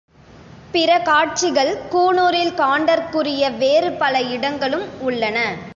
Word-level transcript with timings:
பிற 0.71 0.99
காட்சிகள் 0.99 1.77
கூனூரில் 1.91 2.53
காண்டற்குரிய 2.53 3.51
வேறு 3.57 3.91
பல 3.91 4.21
இடங்களும் 4.21 4.87
உள்ளன. 4.99 5.37